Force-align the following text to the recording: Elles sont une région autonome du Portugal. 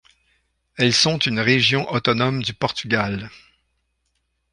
Elles 0.77 0.95
sont 0.95 1.19
une 1.19 1.39
région 1.39 1.87
autonome 1.91 2.41
du 2.41 2.55
Portugal. 2.55 3.29